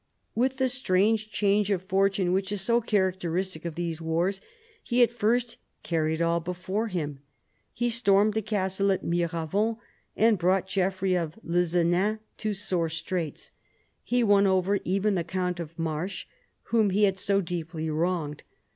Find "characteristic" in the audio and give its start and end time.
2.81-3.65